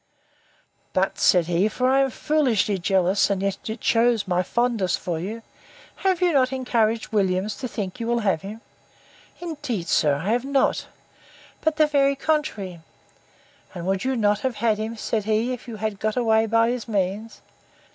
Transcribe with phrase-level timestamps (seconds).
[0.93, 5.19] But, said he, (for I am foolishly jealous, and yet it shews my fondness for
[5.19, 5.43] you,)
[5.97, 8.61] have you not encouraged Williams to think you will have him?
[9.41, 10.87] Indeed, sir, said I, I have not;
[11.61, 12.79] but the very contrary.
[13.75, 16.71] And would you not have had him, said he, if you had got away by
[16.71, 17.41] his means?